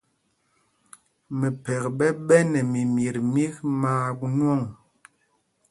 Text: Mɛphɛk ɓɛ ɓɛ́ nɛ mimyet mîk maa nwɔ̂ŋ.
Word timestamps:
Mɛphɛk 1.39 1.83
ɓɛ 1.97 2.07
ɓɛ́ 2.27 2.41
nɛ 2.51 2.59
mimyet 2.71 3.17
mîk 3.33 3.53
maa 3.81 4.07
nwɔ̂ŋ. 4.35 4.61